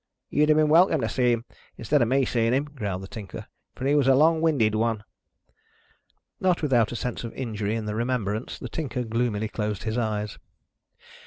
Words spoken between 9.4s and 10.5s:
closed his eyes.